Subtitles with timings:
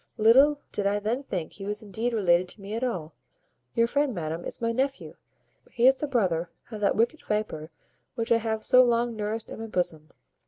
[0.17, 3.13] Little did I then think he was indeed related to me at all.
[3.75, 5.13] Your friend, madam, is my nephew;
[5.69, 7.69] he is the brother of that wicked viper
[8.15, 10.09] which I have so long nourished in my bosom.